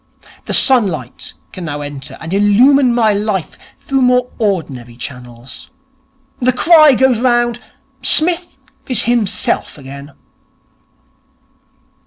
[0.45, 5.69] The sunlight can now enter and illumine my life through more ordinary channels.
[6.39, 7.59] The cry goes round,
[8.01, 10.13] "Psmith is himself again."'